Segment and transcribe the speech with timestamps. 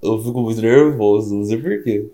[0.00, 2.08] Eu fico muito nervoso, não sei porquê.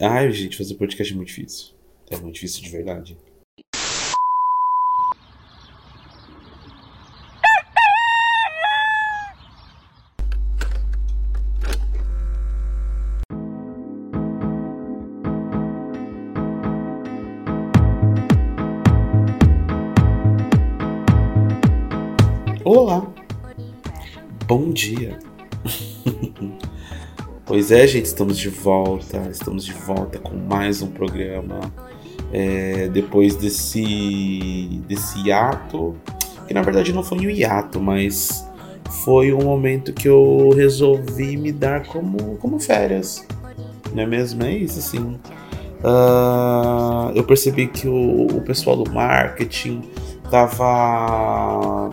[0.00, 1.72] Ai, gente, fazer podcast é muito difícil.
[2.10, 3.16] É muito difícil de verdade.
[22.64, 23.06] Olá,
[24.48, 25.18] bom dia.
[27.54, 29.28] Pois é, gente, estamos de volta.
[29.30, 31.60] Estamos de volta com mais um programa.
[32.32, 35.94] É, depois desse, desse hiato,
[36.48, 38.44] que na verdade não foi um hiato, mas
[39.04, 43.24] foi um momento que eu resolvi me dar como, como férias.
[43.94, 44.42] Não é mesmo?
[44.42, 45.16] É isso, assim.
[45.78, 49.80] Uh, eu percebi que o, o pessoal do marketing
[50.28, 51.83] tava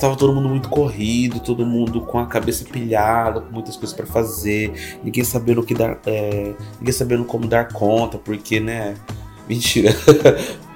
[0.00, 4.06] estava todo mundo muito corrido, todo mundo com a cabeça pilhada, com muitas coisas para
[4.06, 8.94] fazer, ninguém sabendo que dar, é, ninguém sabendo como dar conta, porque, né?
[9.46, 9.94] Mentira.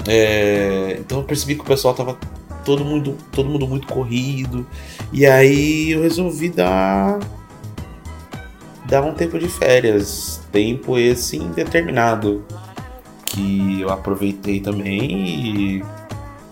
[0.06, 2.18] é, então eu percebi que o pessoal tava
[2.64, 4.66] todo mundo, todo mundo muito corrido,
[5.10, 7.18] e aí eu resolvi dar
[8.86, 12.44] dar um tempo de férias, tempo esse indeterminado
[13.24, 15.84] que eu aproveitei também e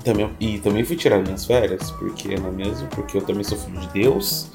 [0.02, 2.88] também, e também fui tirar minhas férias, porque não é mesmo?
[2.88, 4.50] Porque eu também sou filho de Deus.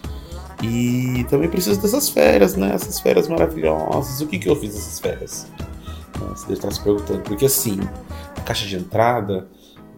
[0.62, 2.73] E também preciso dessas férias, né?
[2.73, 4.22] Essas férias maravilhosas.
[4.22, 5.48] O que, que eu fiz nessas férias?
[6.30, 7.22] Você deve estar se perguntando.
[7.22, 7.80] Porque assim,
[8.36, 9.48] a caixa de entrada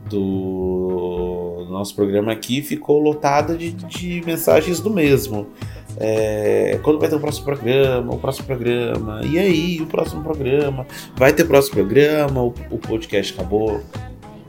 [0.09, 5.47] do nosso programa aqui ficou lotada de, de mensagens do mesmo.
[5.97, 10.85] É, quando vai ter o próximo programa, o próximo programa, e aí, o próximo programa,
[11.15, 13.81] vai ter próximo programa, o, o podcast acabou.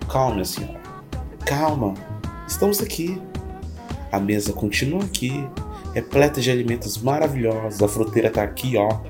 [0.08, 0.80] Calma, senhora.
[1.44, 1.94] Calma,
[2.46, 3.20] estamos aqui.
[4.12, 5.32] A mesa continua aqui,
[5.94, 7.82] repleta de alimentos maravilhosos.
[7.82, 9.00] A fruteira está aqui, ó,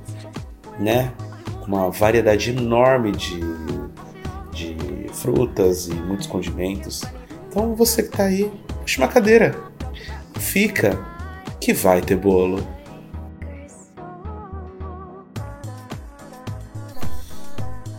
[0.79, 1.13] né?
[1.61, 3.41] Com uma variedade enorme de,
[4.53, 7.03] de frutas e muitos condimentos.
[7.49, 9.59] Então você que está aí, puxa uma cadeira,
[10.39, 10.99] fica,
[11.61, 12.67] que vai ter bolo.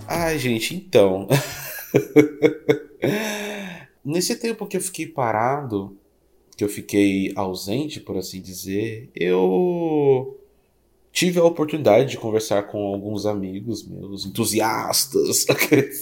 [0.08, 1.28] Ai, gente, então.
[4.04, 5.96] Nesse tempo que eu fiquei parado,
[6.58, 10.38] que eu fiquei ausente, por assim dizer, eu
[11.12, 15.46] tive a oportunidade de conversar com alguns amigos meus, entusiastas.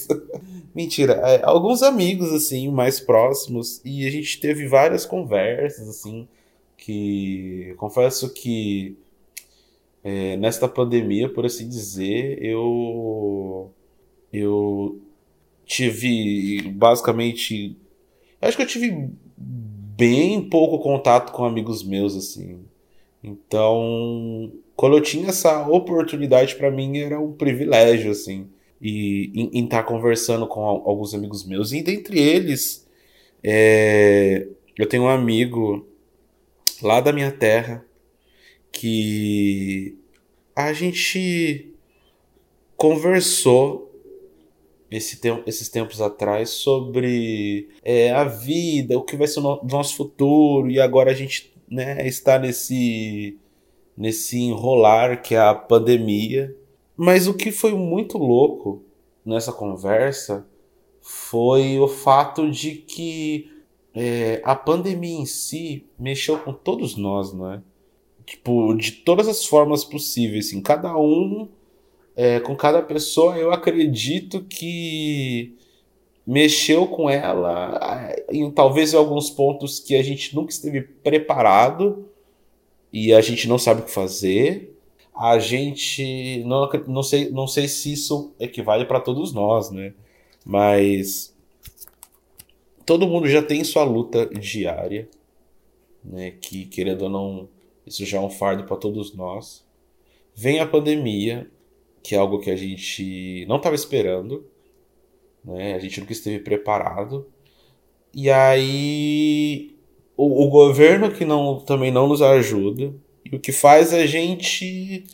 [0.74, 6.28] Mentira, é, alguns amigos assim mais próximos e a gente teve várias conversas assim
[6.76, 8.96] que confesso que
[10.02, 13.70] é, nesta pandemia, por assim dizer, eu
[14.32, 15.00] eu
[15.66, 17.76] tive basicamente
[18.40, 22.60] acho que eu tive bem pouco contato com amigos meus, assim.
[23.22, 28.48] Então, quando eu tinha essa oportunidade, para mim era um privilégio, assim.
[28.80, 31.72] E em estar tá conversando com alguns amigos meus.
[31.72, 32.88] E dentre eles,
[33.44, 34.46] é,
[34.78, 35.86] eu tenho um amigo
[36.82, 37.84] lá da minha terra
[38.72, 39.98] que
[40.56, 41.74] a gente
[42.76, 43.89] conversou
[44.90, 49.96] esse esses tempos atrás sobre é, a vida, o que vai ser o no, nosso
[49.96, 53.38] futuro, e agora a gente né, está nesse,
[53.96, 56.54] nesse enrolar que é a pandemia.
[56.96, 58.82] Mas o que foi muito louco
[59.24, 60.46] nessa conversa
[61.00, 63.50] foi o fato de que
[63.94, 67.62] é, a pandemia em si mexeu com todos nós, não é?
[68.26, 71.48] Tipo, de todas as formas possíveis, assim, cada um
[72.22, 75.56] é, com cada pessoa, eu acredito que
[76.26, 82.10] mexeu com ela em talvez em alguns pontos que a gente nunca esteve preparado
[82.92, 84.78] e a gente não sabe o que fazer.
[85.16, 89.94] A gente não, não, sei, não sei se isso equivale para todos nós, né?
[90.44, 91.34] Mas
[92.84, 95.08] todo mundo já tem sua luta diária,
[96.04, 96.32] né?
[96.32, 97.48] Que querendo ou não,
[97.86, 99.64] isso já é um fardo para todos nós.
[100.34, 101.50] Vem a pandemia,
[102.02, 104.46] que é algo que a gente não estava esperando,
[105.44, 105.74] né?
[105.74, 107.26] A gente nunca esteve preparado.
[108.14, 109.76] E aí
[110.16, 112.92] o, o, governo que não também não nos ajuda
[113.24, 115.04] e o que faz a gente,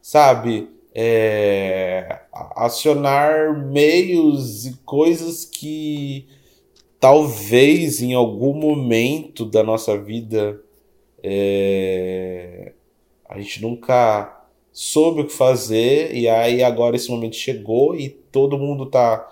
[0.00, 2.20] sabe, é,
[2.54, 6.26] acionar meios e coisas que
[7.00, 10.60] talvez em algum momento da nossa vida
[11.22, 12.72] é,
[13.28, 14.41] a gente nunca
[14.72, 19.28] soube o que fazer e aí agora esse momento chegou e todo mundo tá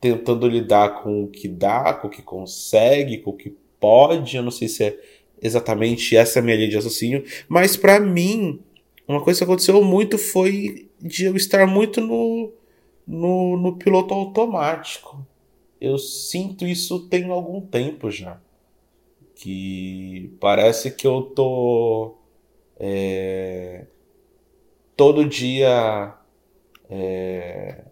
[0.00, 4.36] tentando lidar com o que dá, com o que consegue, com o que pode.
[4.36, 4.98] Eu não sei se é
[5.40, 8.60] exatamente essa a minha linha de raciocínio, mas para mim
[9.06, 12.52] uma coisa que aconteceu muito foi de eu estar muito no,
[13.06, 15.26] no, no piloto automático.
[15.78, 18.40] Eu sinto isso tem algum tempo já.
[19.34, 22.14] Que parece que eu tô
[22.78, 23.84] é,
[24.96, 26.14] todo dia
[26.88, 27.82] é,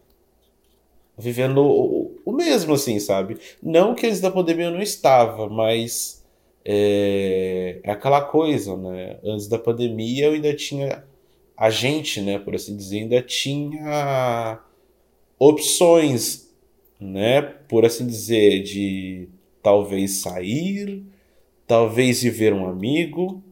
[1.19, 3.39] vivendo o, o, mesmo, assim, sabe?
[3.63, 6.25] Não que antes da pandemia eu não estava, mas
[6.65, 9.19] é, é aquela coisa, né?
[9.25, 11.05] Antes da pandemia eu ainda tinha.
[11.57, 14.59] A gente, né, por assim dizer, ainda tinha
[15.39, 16.51] opções,
[16.99, 19.29] né, por assim dizer, de
[19.63, 21.05] talvez sair,
[21.67, 23.43] talvez ir ver um amigo,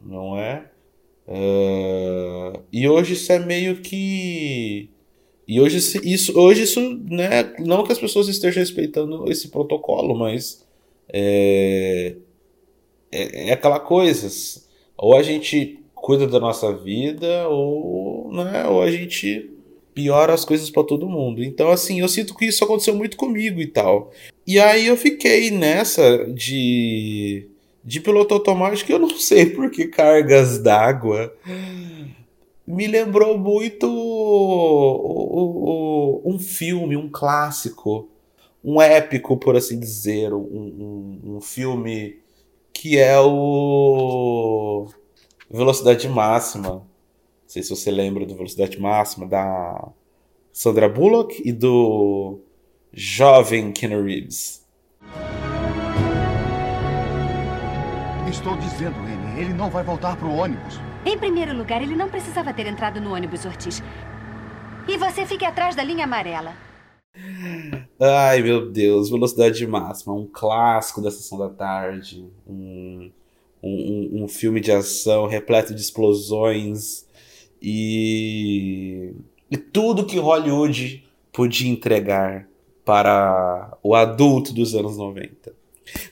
[0.00, 0.68] não é?
[1.28, 4.88] Uh, e hoje isso é meio que.
[5.46, 7.54] E hoje isso, hoje isso, né?
[7.58, 10.66] Não que as pessoas estejam respeitando esse protocolo, mas
[11.12, 12.16] é,
[13.12, 14.28] é, é aquela coisa.
[14.96, 19.50] Ou a gente cuida da nossa vida, ou, né, ou a gente
[19.94, 21.42] piora as coisas para todo mundo.
[21.42, 24.12] Então, assim, eu sinto que isso aconteceu muito comigo e tal.
[24.46, 27.48] E aí eu fiquei nessa de
[27.84, 31.34] de piloto automático, eu não sei por que cargas d'água.
[32.66, 33.86] Me lembrou muito
[36.24, 38.08] um filme, um clássico,
[38.62, 42.18] um épico, por assim dizer, um, um, um filme
[42.72, 44.86] que é o
[45.50, 46.70] Velocidade Máxima.
[46.70, 46.84] Não
[47.46, 49.88] sei se você lembra do Velocidade Máxima, da
[50.52, 52.40] Sandra Bullock e do
[52.92, 54.64] jovem Ken Reeves.
[58.38, 60.78] Estou dizendo, Annie, ele não vai voltar para o ônibus.
[61.04, 63.82] Em primeiro lugar, ele não precisava ter entrado no ônibus, Ortiz.
[64.86, 66.54] E você fique atrás da linha amarela.
[68.00, 73.10] Ai, meu Deus, velocidade máxima, um clássico da sessão da tarde, um,
[73.60, 77.08] um, um filme de ação repleto de explosões
[77.60, 79.14] e,
[79.50, 82.46] e tudo que Hollywood podia entregar
[82.84, 85.52] para o adulto dos anos 90.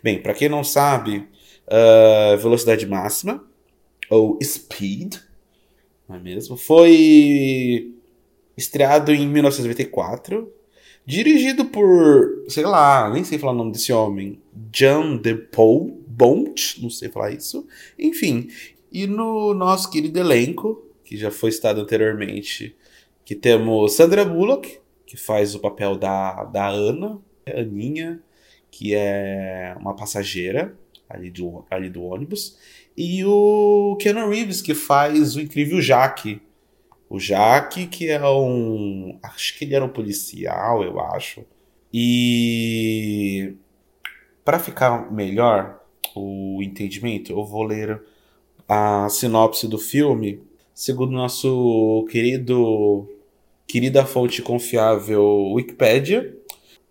[0.02, 1.28] Bem, para quem não sabe,
[1.66, 3.44] uh, Velocidade Máxima,
[4.10, 5.16] ou Speed,
[6.08, 6.56] não é mesmo?
[6.56, 7.92] Foi
[8.56, 10.52] estreado em 1994,
[11.04, 14.40] dirigido por, sei lá, nem sei falar o nome desse homem,
[14.72, 17.66] John DePaul Bont, não sei falar isso,
[17.98, 18.48] enfim.
[18.90, 22.74] E no nosso querido elenco, que já foi citado anteriormente,
[23.24, 28.20] que temos Sandra Bullock, que faz o papel da, da Ana, Aninha,
[28.70, 30.76] que é uma passageira,
[31.08, 32.56] ali do, ali do ônibus.
[32.96, 36.40] E o Keanu Reeves, que faz o incrível Jaque.
[37.08, 39.18] O Jaque, que é um.
[39.22, 41.44] Acho que ele era um policial, eu acho.
[41.92, 43.54] E.
[44.44, 45.80] Para ficar melhor
[46.14, 48.00] o entendimento, eu vou ler
[48.68, 50.40] a sinopse do filme,
[50.74, 53.08] segundo nosso querido.
[53.66, 56.36] Querida fonte confiável Wikipedia.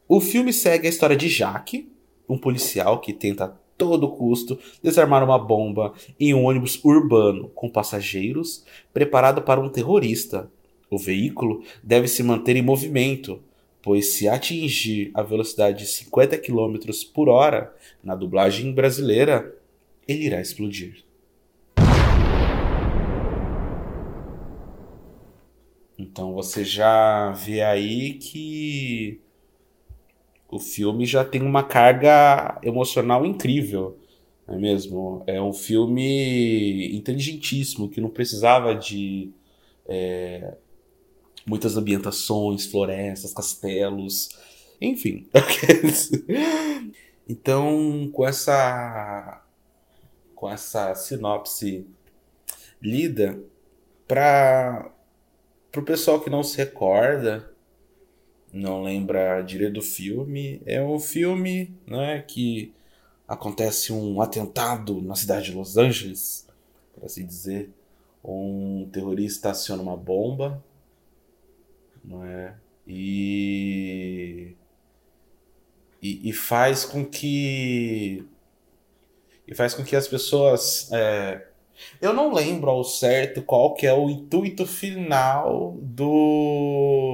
[0.10, 1.90] O filme segue a história de Jaque,
[2.28, 8.63] um policial que tenta todo custo desarmar uma bomba em um ônibus urbano com passageiros
[8.94, 10.50] preparado para um terrorista.
[10.89, 13.42] O veículo deve se manter em movimento,
[13.81, 16.75] pois se atingir a velocidade de 50 km
[17.13, 17.74] por hora
[18.04, 19.56] na dublagem brasileira,
[20.07, 21.04] ele irá explodir.
[25.98, 29.22] Então você já vê aí que
[30.50, 33.98] o filme já tem uma carga emocional incrível,
[34.48, 35.24] não é mesmo?
[35.25, 39.32] É um filme inteligentíssimo, que não precisava de
[39.88, 40.56] é,
[41.46, 44.30] muitas ambientações, florestas, castelos,
[44.80, 45.28] enfim.
[47.28, 49.42] então, com essa
[50.36, 51.88] com essa sinopse
[52.82, 53.42] lida
[54.06, 54.92] para
[55.75, 57.55] o pessoal que não se recorda
[58.56, 60.62] não lembra direito do filme.
[60.66, 62.74] É um filme né, que
[63.28, 66.48] acontece um atentado na cidade de Los Angeles,
[66.94, 67.70] por assim dizer.
[68.24, 70.64] Um terrorista aciona uma bomba,
[72.04, 72.56] não é?
[72.88, 74.56] E,
[76.02, 78.26] e, e faz com que
[79.48, 81.48] e faz com que as pessoas é,
[82.02, 87.05] eu não lembro ao certo qual que é o intuito final do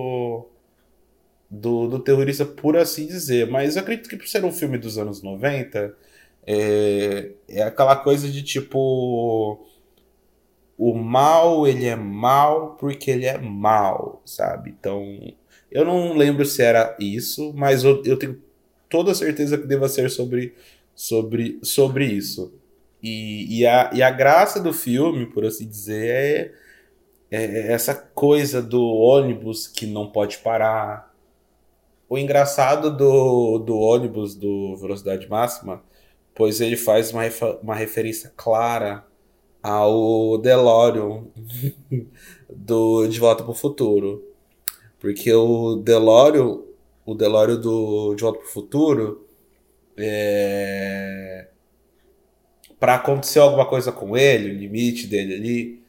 [1.51, 3.49] do, do terrorista, por assim dizer.
[3.49, 5.93] Mas eu acredito que por ser um filme dos anos 90,
[6.47, 9.59] é, é aquela coisa de tipo.
[10.77, 14.71] O mal, ele é mal porque ele é mal, sabe?
[14.71, 15.19] Então,
[15.71, 18.41] eu não lembro se era isso, mas eu, eu tenho
[18.89, 20.55] toda certeza que deva ser sobre,
[20.95, 22.51] sobre, sobre isso.
[23.03, 26.55] E, e, a, e a graça do filme, por assim dizer,
[27.29, 31.10] é, é essa coisa do ônibus que não pode parar.
[32.11, 35.81] O engraçado do, do ônibus do Velocidade Máxima,
[36.35, 37.21] pois ele faz uma,
[37.63, 39.05] uma referência clara
[39.63, 41.23] ao DeLorean
[42.53, 44.21] do De Volta para o Futuro.
[44.99, 46.59] Porque o DeLorean,
[47.05, 49.25] o DeLorean do De Volta para o Futuro,
[49.95, 51.47] é...
[52.77, 55.83] para acontecer alguma coisa com ele, o limite dele ali,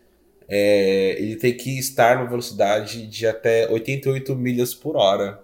[0.46, 1.20] é...
[1.20, 5.42] ele tem que estar numa velocidade de até 88 milhas por hora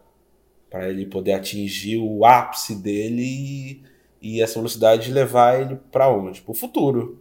[0.71, 3.83] para ele poder atingir o ápice dele e,
[4.21, 6.41] e essa velocidade levar ele para onde?
[6.41, 7.21] Para o futuro.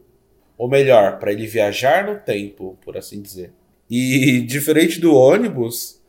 [0.57, 3.51] Ou melhor, para ele viajar no tempo, por assim dizer.
[3.89, 6.01] E diferente do ônibus,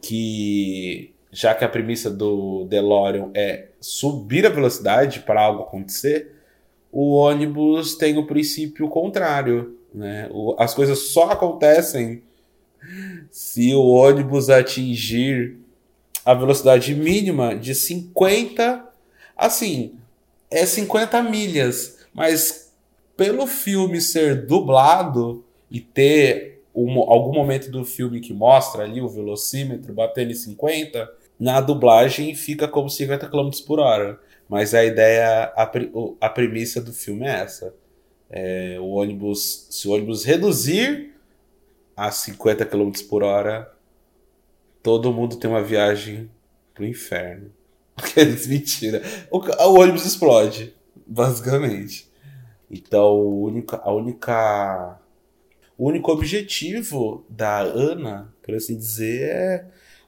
[0.00, 6.32] que já que a premissa do DeLorean é subir a velocidade para algo acontecer,
[6.90, 9.76] o ônibus tem o princípio contrário.
[9.92, 10.30] Né?
[10.56, 12.22] as coisas só acontecem
[13.28, 15.58] se o ônibus atingir
[16.24, 18.84] a velocidade mínima de 50.
[19.36, 19.94] Assim,
[20.50, 22.72] é 50 milhas, mas
[23.16, 29.08] pelo filme ser dublado e ter um, algum momento do filme que mostra ali o
[29.08, 34.18] velocímetro batendo em 50, na dublagem fica como 50 km por hora.
[34.48, 35.70] Mas a ideia, a,
[36.20, 37.72] a premissa do filme é essa.
[38.28, 41.14] É, o ônibus, se o ônibus reduzir
[41.96, 43.70] a 50 km por hora,
[44.82, 46.30] todo mundo tem uma viagem
[46.74, 47.50] pro inferno.
[48.48, 49.02] Mentira.
[49.30, 50.74] O, o ônibus explode,
[51.06, 52.10] basicamente.
[52.70, 55.00] Então, a única, a única,
[55.76, 59.66] o único objetivo da Ana, por assim dizer, é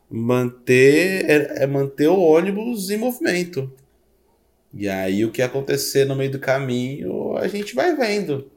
[0.08, 3.72] manter, é, é manter o ônibus em movimento.
[4.72, 8.50] E aí, o que acontecer no meio do caminho, a gente vai vendo,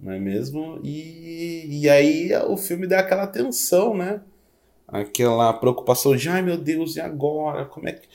[0.00, 0.80] não é mesmo?
[0.82, 4.20] E, e aí, o filme dá aquela tensão, né?
[4.94, 7.64] Aquela preocupação de, ai meu Deus, e agora?
[7.64, 8.08] Como é que.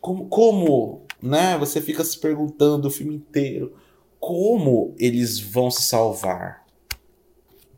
[0.00, 1.58] Como, como né?
[1.58, 3.74] Você fica se perguntando o filme inteiro
[4.20, 6.64] como eles vão se salvar?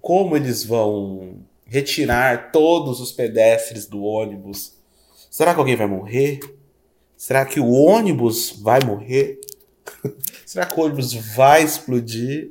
[0.00, 4.74] Como eles vão retirar todos os pedestres do ônibus?
[5.30, 6.40] Será que alguém vai morrer?
[7.16, 9.40] Será que o ônibus vai morrer?
[10.44, 12.50] Será que o ônibus vai explodir?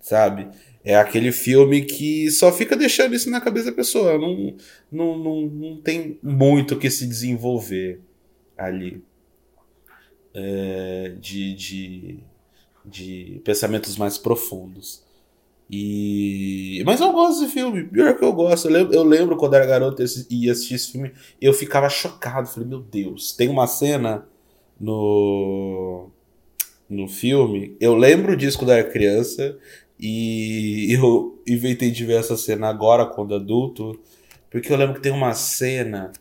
[0.00, 0.48] Sabe?
[0.84, 4.18] É aquele filme que só fica deixando isso na cabeça da pessoa.
[4.18, 4.54] Não,
[4.92, 8.00] não, não, não tem muito que se desenvolver
[8.56, 9.02] ali.
[10.34, 12.18] É, de, de
[12.84, 15.02] de pensamentos mais profundos.
[15.70, 18.68] E mas eu gosto desse filme, pior que eu gosto.
[18.68, 22.48] Eu lembro, eu lembro quando era garoto e ia assistir esse filme, eu ficava chocado.
[22.48, 24.26] Falei, meu Deus, tem uma cena
[24.78, 26.10] no
[26.88, 27.76] no filme.
[27.80, 29.56] Eu lembro disso quando era criança
[29.98, 33.98] e eu inventei de ver essa cena agora quando adulto,
[34.50, 36.12] porque eu lembro que tem uma cena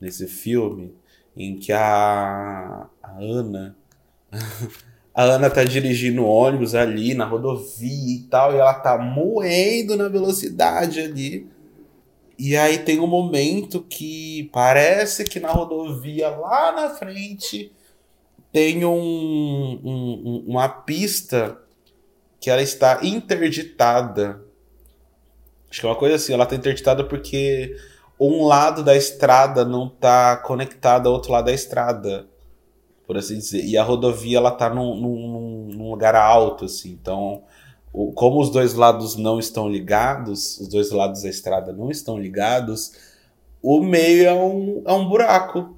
[0.00, 0.94] nesse filme
[1.36, 3.76] em que a, a Ana
[5.14, 10.08] a Ana tá dirigindo ônibus ali na rodovia e tal, e ela tá moendo na
[10.08, 11.46] velocidade ali.
[12.38, 17.70] E aí tem um momento que parece que na rodovia lá na frente
[18.50, 21.59] tem um, um, uma pista
[22.40, 24.42] que ela está interditada.
[25.70, 27.76] Acho que é uma coisa assim, ela está interditada porque
[28.18, 32.26] um lado da estrada não está conectado ao outro lado da estrada
[33.10, 33.64] por assim dizer.
[33.64, 36.90] E a rodovia ela tá num, num, num lugar alto, assim.
[36.90, 37.42] Então,
[37.92, 42.16] o, como os dois lados não estão ligados, os dois lados da estrada não estão
[42.16, 42.92] ligados,
[43.60, 45.74] o meio é um, é um buraco.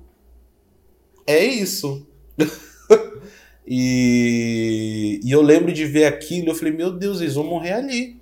[1.26, 2.06] É isso.
[3.66, 8.20] e, e eu lembro de ver aquilo, eu falei, meu Deus, eles vão morrer ali.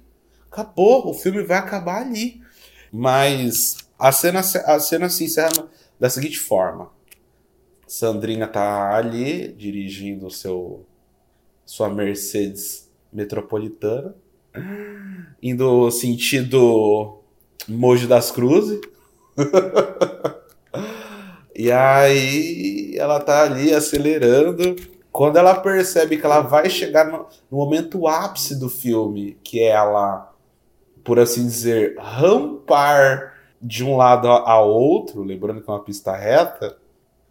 [0.51, 2.41] Acabou, o filme vai acabar ali.
[2.93, 5.69] Mas a cena, a cena se encerra
[5.99, 6.91] da seguinte forma.
[7.87, 10.87] Sandrinha tá ali dirigindo seu
[11.65, 14.15] sua Mercedes metropolitana,
[15.41, 17.21] indo sentido
[17.69, 18.81] Moji das Cruzes.
[21.55, 24.77] e aí ela tá ali acelerando.
[25.13, 29.69] Quando ela percebe que ela vai chegar no, no momento ápice do filme, que é
[29.71, 30.33] ela,
[31.03, 36.77] por assim dizer, rampar de um lado ao outro, lembrando que é uma pista reta,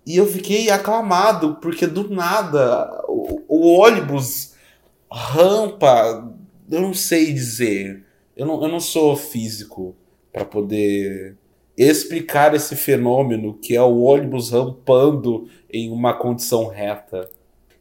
[0.06, 4.54] e eu fiquei aclamado, porque do nada o, o ônibus
[5.12, 6.32] rampa,
[6.70, 8.06] eu não sei dizer.
[8.36, 9.96] Eu não, eu não sou físico
[10.32, 11.38] para poder
[11.78, 17.30] explicar esse fenômeno que é o ônibus rampando em uma condição reta.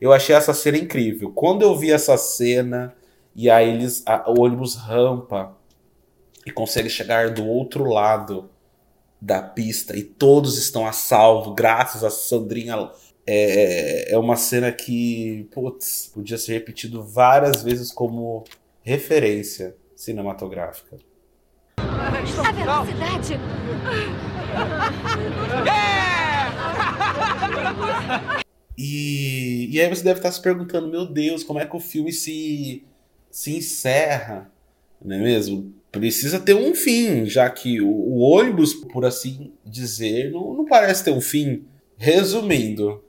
[0.01, 1.33] Eu achei essa cena incrível.
[1.33, 2.95] Quando eu vi essa cena
[3.35, 5.57] e aí eles a, o ônibus rampa
[6.47, 8.49] e consegue chegar do outro lado
[9.21, 12.91] da pista e todos estão a salvo graças a Sandrinha
[13.27, 18.45] é, é uma cena que putz, podia ser repetido várias vezes como
[18.83, 20.97] referência cinematográfica.
[21.77, 23.39] A velocidade!
[28.79, 32.13] E, e aí você deve estar se perguntando, meu Deus, como é que o filme
[32.13, 32.85] se,
[33.29, 34.49] se encerra,
[35.05, 35.75] não é mesmo?
[35.91, 41.03] Precisa ter um fim, já que o, o ônibus, por assim dizer, não, não parece
[41.03, 41.65] ter um fim.
[41.97, 43.03] Resumindo,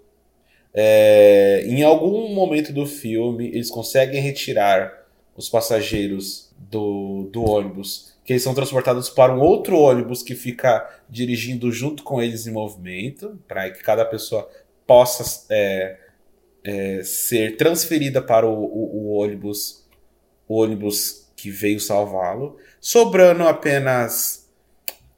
[0.73, 5.05] é, em algum momento do filme, eles conseguem retirar
[5.37, 10.89] os passageiros do, do ônibus, que eles são transportados para um outro ônibus que fica
[11.07, 14.49] dirigindo junto com eles em movimento, para que cada pessoa
[14.89, 15.99] possa é,
[16.63, 19.87] é, ser transferida para o, o, o, ônibus
[20.47, 24.49] o ônibus que veio salvá-lo, sobrando apenas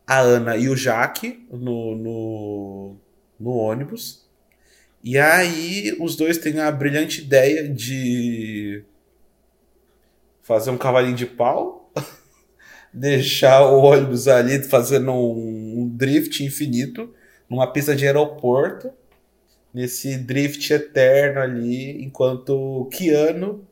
[0.06, 2.96] a Ana e o Jaque no, no,
[3.40, 4.28] no ônibus.
[5.02, 8.84] E aí os dois têm a brilhante ideia de
[10.44, 11.94] fazer um cavalinho de pau,
[12.92, 17.16] deixar o ônibus ali fazendo um, um drift infinito
[17.50, 18.92] numa pista de aeroporto
[19.74, 23.66] nesse drift eterno ali, enquanto Keanu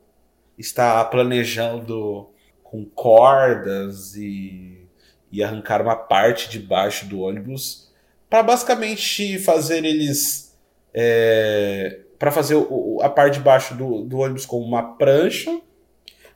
[0.58, 2.28] está planejando
[2.62, 4.86] com cordas e,
[5.30, 7.90] e arrancar uma parte de baixo do ônibus
[8.28, 10.56] para basicamente fazer eles
[10.94, 15.60] é, para fazer o, a parte de baixo do, do ônibus com uma prancha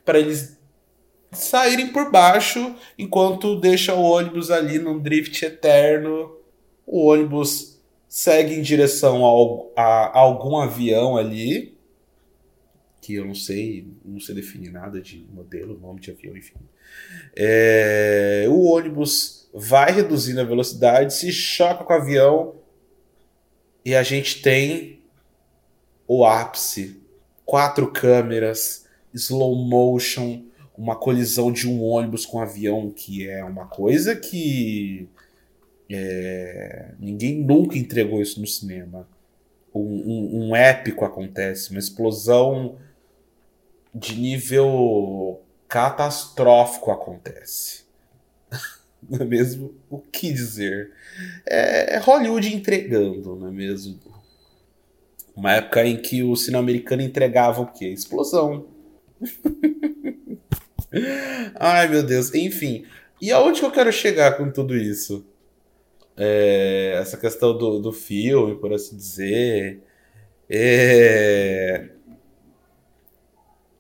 [0.05, 0.59] para eles
[1.31, 6.37] saírem por baixo enquanto deixa o ônibus ali num drift eterno
[6.87, 7.74] o ônibus
[8.15, 11.77] segue em direção a, a algum avião ali,
[13.01, 16.55] que eu não sei, não sei definir nada de modelo, nome de avião, enfim.
[17.35, 22.55] É, o ônibus vai reduzindo a velocidade, se choca com o avião
[23.85, 25.03] e a gente tem
[26.07, 27.03] o ápice.
[27.45, 30.45] Quatro câmeras, slow motion,
[30.79, 35.09] uma colisão de um ônibus com um avião, que é uma coisa que
[35.91, 39.09] é, ninguém nunca entregou isso no cinema.
[39.75, 42.79] Um, um, um, épico acontece, uma explosão
[43.95, 47.85] de nível catastrófico acontece.
[49.09, 49.75] não é mesmo?
[49.91, 50.93] O que dizer?
[51.47, 53.99] É, é Hollywood entregando, não é mesmo?
[55.35, 57.89] Uma época em que o cinema americano entregava o quê?
[57.89, 58.69] Explosão.
[61.59, 62.33] Ai, meu Deus.
[62.33, 62.85] Enfim.
[63.21, 65.27] E aonde que eu quero chegar com tudo isso?
[66.17, 69.83] É, essa questão do, do filme, por assim dizer.
[70.49, 71.91] É...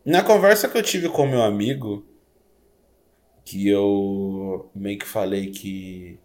[0.05, 2.05] Na conversa que eu tive com meu amigo,
[3.45, 6.19] que eu meio que falei que,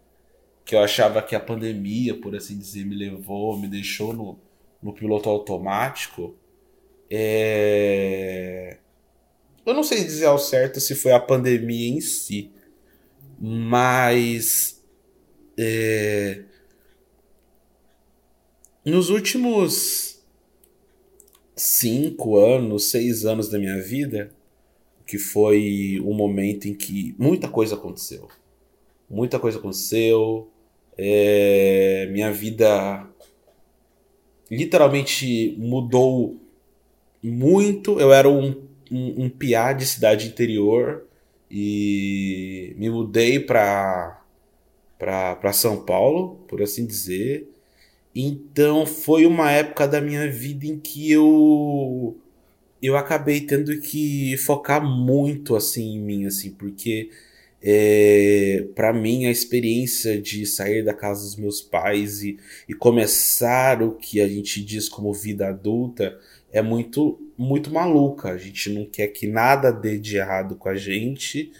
[0.64, 4.38] que eu achava que a pandemia, por assim dizer, me levou, me deixou no,
[4.82, 6.34] no piloto automático.
[7.10, 8.78] É...
[9.64, 12.50] Eu não sei dizer ao certo se foi a pandemia em si,
[13.38, 14.79] mas
[15.58, 16.42] é...
[18.84, 20.20] Nos últimos
[21.54, 24.32] cinco anos, seis anos da minha vida,
[25.06, 28.28] que foi um momento em que muita coisa aconteceu.
[29.08, 30.48] Muita coisa aconteceu.
[30.96, 32.08] É...
[32.10, 33.06] Minha vida
[34.50, 36.40] literalmente mudou
[37.22, 38.00] muito.
[38.00, 38.50] Eu era um,
[38.90, 41.06] um, um piá de cidade interior
[41.50, 44.19] e me mudei para
[45.00, 47.48] para São Paulo, por assim dizer.
[48.14, 52.16] Então foi uma época da minha vida em que eu
[52.82, 57.10] eu acabei tendo que focar muito assim em mim, assim, porque
[57.62, 63.82] é, para mim a experiência de sair da casa dos meus pais e, e começar
[63.82, 66.18] o que a gente diz como vida adulta
[66.52, 68.30] é muito muito maluca.
[68.30, 71.52] A gente não quer que nada dê de errado com a gente,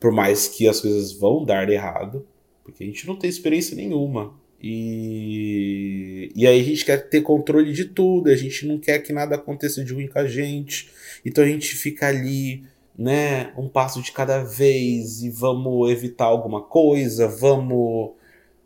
[0.00, 2.26] por mais que as coisas vão dar errado
[2.66, 4.34] porque a gente não tem experiência nenhuma.
[4.60, 9.12] E, e aí a gente quer ter controle de tudo, a gente não quer que
[9.12, 10.90] nada aconteça de ruim com a gente.
[11.24, 12.64] Então a gente fica ali,
[12.98, 18.14] né, um passo de cada vez e vamos evitar alguma coisa, vamos.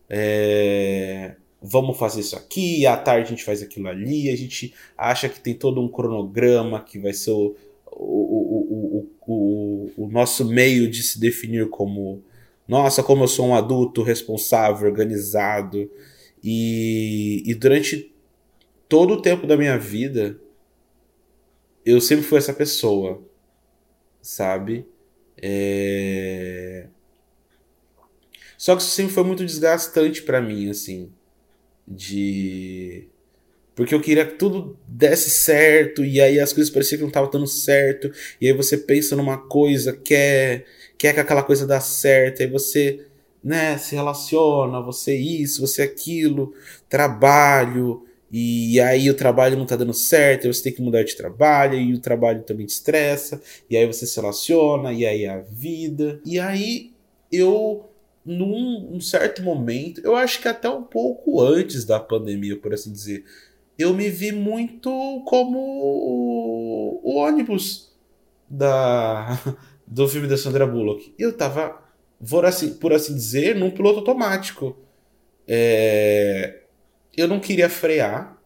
[0.09, 5.29] É, vamos fazer isso aqui, à tarde a gente faz aquilo ali, a gente acha
[5.29, 7.55] que tem todo um cronograma que vai ser o,
[7.93, 12.25] o, o, o, o, o nosso meio de se definir como
[12.71, 15.91] nossa, como eu sou um adulto responsável, organizado.
[16.41, 18.15] E, e durante
[18.89, 20.41] todo o tempo da minha vida,
[21.85, 23.21] eu sempre fui essa pessoa,
[24.23, 24.87] sabe?
[25.37, 26.87] É...
[28.57, 31.13] Só que isso sempre foi muito desgastante para mim, assim,
[31.89, 33.09] de
[33.75, 37.31] porque eu queria que tudo desse certo e aí as coisas pareciam que não estavam
[37.31, 40.67] dando certo e aí você pensa numa coisa, quer
[41.01, 43.07] quer que aquela coisa dá certo, aí você,
[43.43, 46.53] né, se relaciona, você isso, você aquilo,
[46.91, 51.17] trabalho, e aí o trabalho não tá dando certo, aí você tem que mudar de
[51.17, 55.39] trabalho, e o trabalho também te estressa, e aí você se relaciona, e aí a
[55.39, 56.21] vida.
[56.23, 56.93] E aí
[57.33, 57.89] eu,
[58.23, 62.93] num um certo momento, eu acho que até um pouco antes da pandemia, por assim
[62.93, 63.25] dizer,
[63.79, 64.91] eu me vi muito
[65.25, 67.91] como o, o ônibus
[68.51, 69.41] da,
[69.91, 71.13] do filme da Sandra Bullock.
[71.19, 71.83] Eu tava,
[72.29, 74.79] por assim, por assim dizer, num piloto automático.
[75.49, 76.63] É,
[77.17, 78.39] eu não queria frear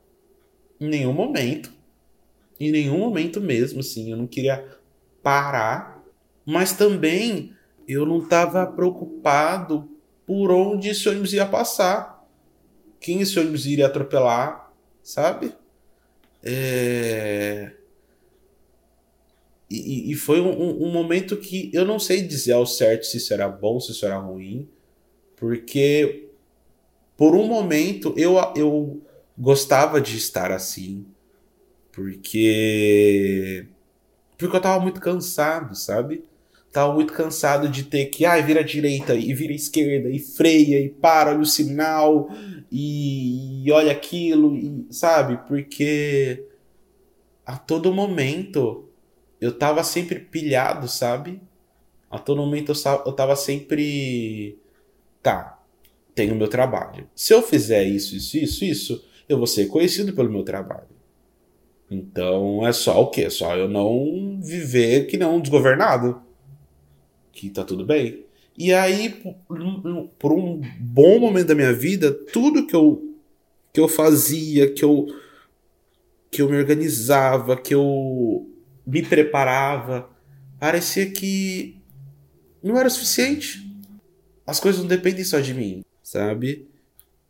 [0.81, 1.71] em nenhum momento.
[2.59, 4.11] Em nenhum momento mesmo, assim.
[4.11, 4.67] Eu não queria
[5.23, 6.03] parar.
[6.47, 7.55] Mas também
[7.87, 9.87] eu não estava preocupado
[10.27, 12.27] por onde esse ônibus ia passar.
[12.99, 15.53] Quem esse ônibus iria atropelar, sabe?
[16.43, 17.73] É...
[19.75, 23.49] E, e foi um, um, momento que eu não sei dizer ao certo se era
[23.49, 24.69] bom, se era ruim,
[25.37, 26.29] porque
[27.17, 29.03] por um momento eu, eu
[29.37, 31.05] gostava de estar assim,
[31.91, 33.67] porque
[34.37, 36.25] porque eu tava muito cansado, sabe?
[36.73, 40.81] Tava muito cansado de ter que, ai, ah, vira direita e vira esquerda e freia
[40.81, 42.29] e para, olha o sinal
[42.71, 45.39] e, e olha aquilo, e, sabe?
[45.47, 46.45] Porque
[47.47, 48.89] a todo momento
[49.41, 51.41] eu tava sempre pilhado, sabe?
[52.11, 54.59] A todo momento eu, eu tava sempre.
[55.23, 55.61] Tá,
[56.15, 57.09] tenho meu trabalho.
[57.15, 60.95] Se eu fizer isso, isso, isso, isso, eu vou ser conhecido pelo meu trabalho.
[61.91, 63.23] Então é só o quê?
[63.23, 66.21] É só eu não viver que não um desgovernado.
[67.33, 68.25] Que tá tudo bem.
[68.57, 69.21] E aí,
[70.19, 73.17] por um bom momento da minha vida, tudo que eu,
[73.73, 75.07] que eu fazia, que eu,
[76.31, 78.49] que eu me organizava, que eu
[78.87, 80.11] me preparava,
[80.59, 81.77] parecia que
[82.63, 83.65] não era suficiente.
[84.47, 86.69] As coisas não dependem só de mim, sabe?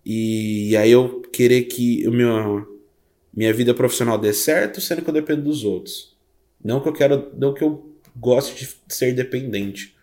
[0.04, 2.80] E aí eu querer que o meu,
[3.32, 6.16] minha vida profissional dê certo, sendo que eu dependo dos outros.
[6.62, 9.96] Não que eu quero, não que eu gosto de ser dependente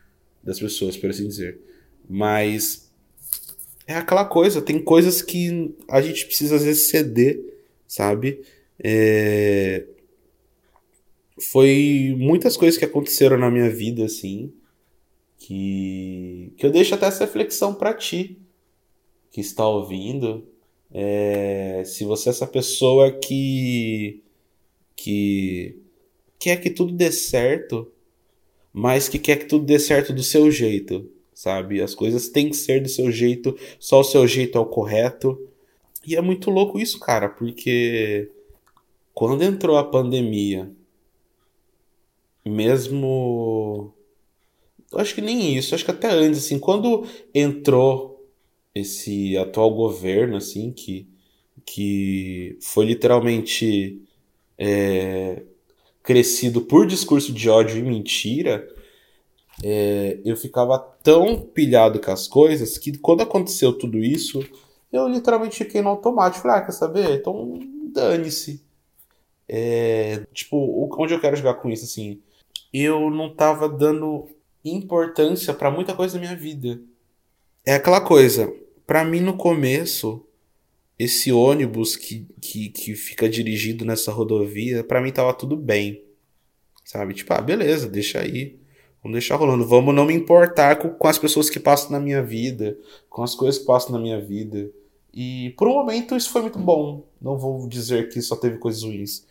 [0.44, 1.60] das pessoas, por assim dizer.
[2.10, 2.92] Mas
[3.88, 7.40] é aquela coisa, tem coisas que a gente precisa às vezes ceder,
[7.88, 8.42] sabe?
[8.84, 9.86] É,
[11.42, 14.54] foi muitas coisas que aconteceram na minha vida, assim,
[15.38, 18.38] que, que eu deixo até essa reflexão para ti,
[19.32, 20.48] que está ouvindo.
[20.94, 24.22] É, se você é essa pessoa que,
[24.96, 25.80] que
[26.38, 27.92] quer que tudo dê certo,
[28.72, 31.82] mas que quer que tudo dê certo do seu jeito, sabe?
[31.82, 35.40] As coisas têm que ser do seu jeito, só o seu jeito é o correto.
[36.06, 38.30] E é muito louco isso, cara, porque
[39.14, 40.72] quando entrou a pandemia
[42.46, 43.94] mesmo.
[44.94, 48.30] Acho que nem isso, acho que até antes, assim, quando entrou
[48.76, 51.08] esse atual governo, assim, que,
[51.66, 54.02] que foi literalmente
[54.58, 55.44] é,
[56.04, 58.68] crescido por discurso de ódio e mentira,
[59.64, 64.44] é, eu ficava tão pilhado com as coisas que quando aconteceu tudo isso,
[64.92, 66.42] eu literalmente fiquei no automático.
[66.42, 67.16] Falei, ah, quer saber?
[67.16, 67.60] Então
[67.94, 68.64] dane-se.
[69.48, 70.58] É, tipo,
[70.98, 72.22] onde eu quero jogar com isso, assim?
[72.74, 74.30] Eu não tava dando
[74.64, 76.82] importância para muita coisa da minha vida.
[77.66, 78.54] É aquela coisa,
[78.88, 80.26] para mim no começo,
[80.98, 86.04] esse ônibus que, que, que fica dirigido nessa rodovia, para mim tava tudo bem.
[86.86, 87.14] Sabe?
[87.14, 88.60] Tipo, ah, beleza, deixa aí.
[89.02, 89.66] Vamos deixar rolando.
[89.66, 92.78] Vamos não me importar com, com as pessoas que passam na minha vida,
[93.10, 94.70] com as coisas que passam na minha vida.
[95.14, 97.04] E por um momento isso foi muito bom.
[97.22, 99.26] Não vou dizer que só teve coisas ruins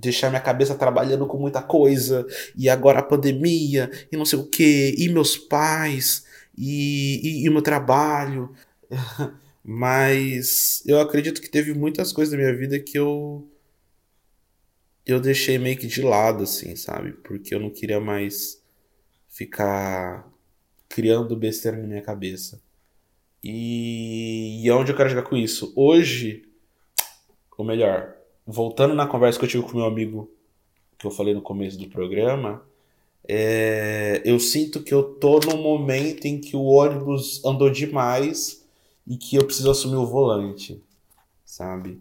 [0.00, 4.46] deixar minha cabeça trabalhando com muita coisa, e agora a pandemia, e não sei o
[4.46, 6.24] que, e meus pais,
[6.56, 8.52] e, e, e meu trabalho.
[9.64, 13.48] Mas eu acredito que teve muitas coisas na minha vida que eu
[15.04, 17.12] eu deixei meio que de lado, assim, sabe?
[17.12, 18.60] Porque eu não queria mais
[19.28, 20.28] ficar
[20.88, 22.60] criando besteira na minha cabeça.
[23.42, 25.72] E, e onde eu quero jogar com isso?
[25.76, 26.42] Hoje,
[27.56, 28.15] ou melhor,
[28.46, 30.30] voltando na conversa que eu tive com meu amigo,
[30.98, 32.62] que eu falei no começo do programa,
[33.28, 38.64] é, eu sinto que eu tô num momento em que o ônibus andou demais
[39.06, 40.82] e que eu preciso assumir o volante,
[41.44, 42.00] sabe?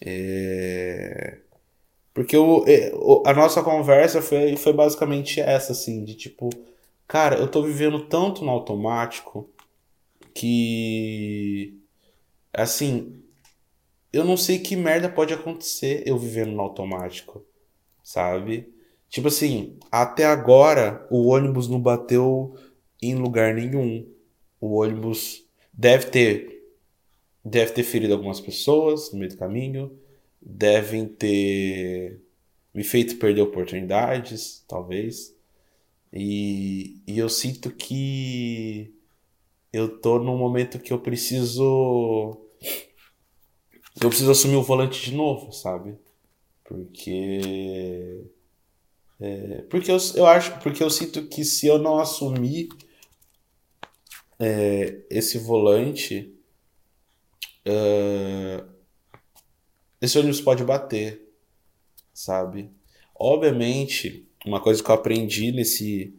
[0.00, 1.38] É,
[2.14, 2.64] Porque o,
[3.26, 6.50] a nossa conversa foi, foi basicamente essa, assim, de tipo,
[7.06, 9.50] cara, eu tô vivendo tanto no automático
[10.34, 11.80] que.
[12.52, 13.22] Assim,
[14.16, 17.44] eu não sei que merda pode acontecer eu vivendo no automático,
[18.02, 18.72] sabe?
[19.08, 22.56] Tipo assim, até agora o ônibus não bateu
[23.00, 24.08] em lugar nenhum.
[24.60, 26.56] O ônibus deve ter
[27.44, 29.96] deve ter ferido algumas pessoas no meio do caminho,
[30.42, 32.20] devem ter
[32.74, 35.34] me feito perder oportunidades, talvez.
[36.12, 38.92] E, e eu sinto que
[39.72, 42.45] eu tô num momento que eu preciso
[44.00, 45.96] eu preciso assumir o volante de novo, sabe?
[46.64, 48.24] Porque
[49.20, 52.68] é, porque eu, eu acho porque eu sinto que se eu não assumir
[54.38, 56.34] é, esse volante
[57.66, 58.66] uh,
[60.00, 61.32] esse ônibus pode bater,
[62.12, 62.70] sabe?
[63.14, 66.14] Obviamente, uma coisa que eu aprendi nesse,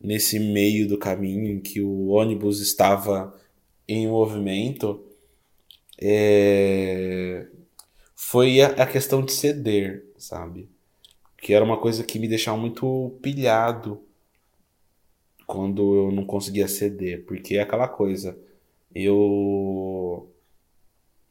[0.00, 3.38] nesse meio do caminho em que o ônibus estava
[3.86, 5.04] em movimento
[6.00, 7.46] é,
[8.16, 10.68] foi a, a questão de ceder, sabe?
[11.38, 14.02] Que era uma coisa que me deixava muito pilhado
[15.46, 18.38] quando eu não conseguia ceder, porque é aquela coisa,
[18.94, 20.30] eu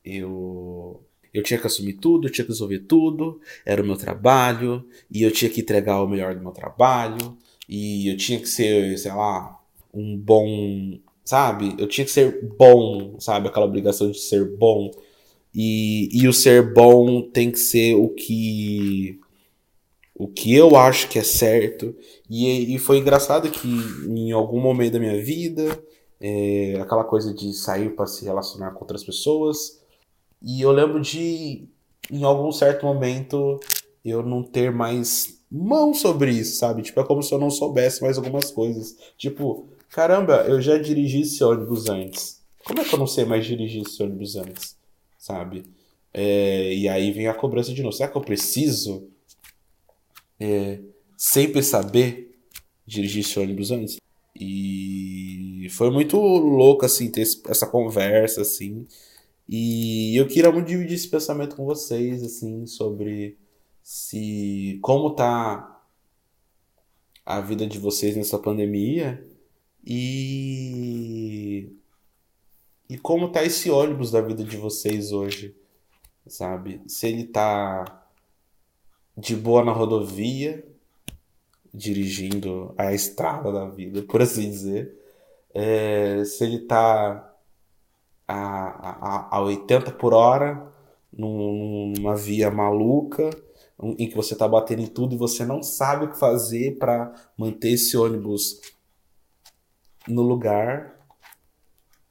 [0.04, 1.04] eu
[1.34, 5.22] eu tinha que assumir tudo, eu tinha que resolver tudo, era o meu trabalho, e
[5.24, 7.38] eu tinha que entregar o melhor do meu trabalho,
[7.70, 9.62] e eu tinha que ser, sei lá,
[9.94, 11.76] um bom, sabe?
[11.78, 13.50] Eu tinha que ser bom, sabe?
[13.50, 14.90] Aquela obrigação de ser bom.
[15.54, 19.20] E, e o ser bom tem que ser o que
[20.16, 21.94] o que eu acho que é certo.
[22.30, 25.78] E, e foi engraçado que em algum momento da minha vida,
[26.22, 29.82] é, aquela coisa de sair para se relacionar com outras pessoas,
[30.42, 31.68] e eu lembro de,
[32.10, 33.60] em algum certo momento,
[34.04, 36.84] eu não ter mais mão sobre isso, sabe?
[36.84, 38.96] Tipo, é como se eu não soubesse mais algumas coisas.
[39.18, 42.42] Tipo, caramba, eu já dirigi esse ônibus antes.
[42.66, 44.78] Como é que eu não sei mais dirigir esse ônibus antes?
[45.18, 45.64] Sabe?
[46.14, 47.96] É, e aí vem a cobrança de novo.
[47.96, 49.08] Será que eu preciso
[50.40, 50.80] é,
[51.16, 52.38] sempre saber
[52.86, 53.98] dirigir esse ônibus antes?
[54.36, 58.86] E foi muito louco, assim, ter essa conversa, assim.
[59.48, 63.38] E eu queria muito dividir esse pensamento com vocês, assim, sobre
[63.82, 65.82] se como tá
[67.26, 69.26] a vida de vocês nessa pandemia
[69.90, 71.72] e
[72.90, 75.56] e como tá esse ônibus da vida de vocês hoje,
[76.26, 76.82] sabe?
[76.88, 78.04] Se ele tá
[79.18, 80.66] de boa na rodovia,
[81.74, 84.96] dirigindo a estrada da vida, por assim dizer,
[85.54, 87.34] é, se ele tá
[88.28, 90.72] a, a, a 80 por hora
[91.12, 93.30] numa via maluca
[93.98, 97.14] em que você está batendo em tudo e você não sabe o que fazer para
[97.38, 98.60] manter esse ônibus
[100.08, 100.96] no lugar,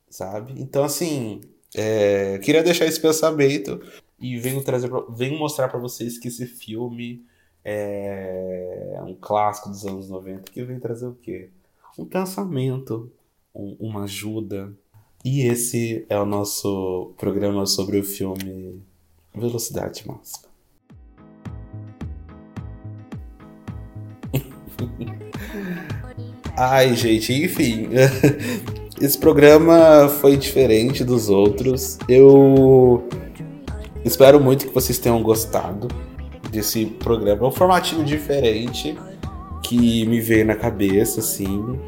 [0.08, 0.54] sabe?
[0.60, 1.40] Então, assim,
[1.74, 3.80] é, queria deixar esse pensamento
[4.18, 7.24] e venho trazer, venho mostrar para vocês que esse filme
[7.64, 11.50] é um clássico dos anos 90 que vem trazer o quê?
[11.98, 13.10] Um pensamento,
[13.54, 14.72] um, uma ajuda,
[15.24, 18.80] e esse é o nosso programa sobre o filme
[19.34, 20.46] Velocidade Máxima.
[26.56, 27.88] Ai, gente, enfim.
[29.00, 31.98] Esse programa foi diferente dos outros.
[32.08, 33.06] Eu
[34.02, 35.88] espero muito que vocês tenham gostado
[36.50, 37.44] desse programa.
[37.44, 38.96] É um formatinho diferente
[39.62, 41.78] que me veio na cabeça, assim.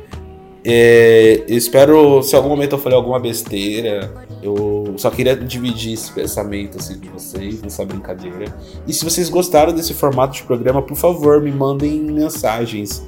[0.63, 5.95] É, eu espero, se em algum momento eu falei alguma besteira, eu só queria dividir
[5.95, 8.55] esse pensamento assim, de vocês nessa brincadeira.
[8.87, 13.03] E se vocês gostaram desse formato de programa, por favor, me mandem mensagens,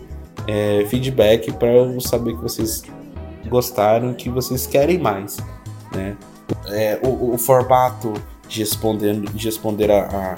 [0.46, 2.82] é, feedback, para eu saber que vocês
[3.48, 5.38] gostaram, que vocês querem mais.
[5.94, 6.16] Né?
[6.68, 8.12] É, o, o, formato
[8.48, 10.32] de responder, de responder a, a,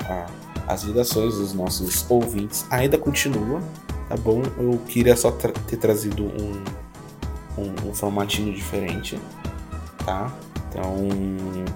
[0.67, 3.61] a, as ligações dos nossos ouvintes ainda continua,
[4.09, 4.43] tá bom?
[4.59, 6.63] Eu queria só tra ter trazido um
[7.57, 9.19] um, um formatinho diferente,
[10.05, 10.33] tá?
[10.69, 11.09] Então,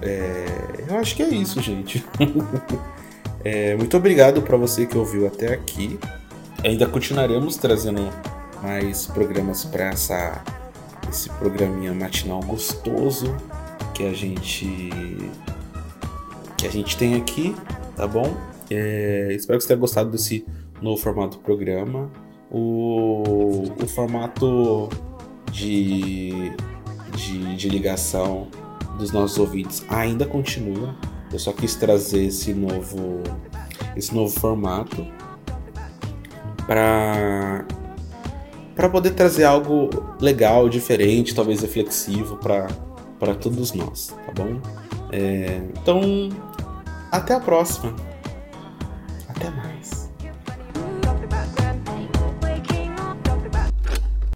[0.01, 0.45] é,
[0.87, 2.03] eu acho que é isso, gente.
[3.43, 5.99] é, muito obrigado para você que ouviu até aqui.
[6.63, 8.09] Ainda continuaremos trazendo
[8.61, 10.43] mais programas para essa
[11.09, 13.35] esse programinha matinal gostoso
[13.93, 14.89] que a gente
[16.57, 17.55] que a gente tem aqui,
[17.95, 18.35] tá bom?
[18.69, 20.45] É, espero que você tenha gostado desse
[20.81, 22.11] novo formato do programa.
[22.49, 24.89] O, o formato
[25.51, 26.51] de,
[27.15, 28.47] de, de ligação
[28.97, 30.95] dos nossos ouvintes ainda continua.
[31.31, 33.21] Eu só quis trazer esse novo
[33.95, 35.05] esse novo formato
[36.67, 37.65] para
[38.75, 39.89] para poder trazer algo
[40.21, 44.61] legal, diferente, talvez reflexivo para todos nós, tá bom?
[45.11, 46.29] É, então,
[47.11, 47.95] até a próxima.